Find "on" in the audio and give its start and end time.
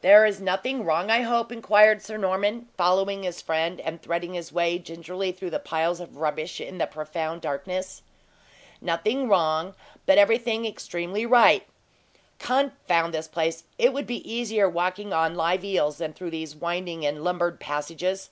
15.12-15.36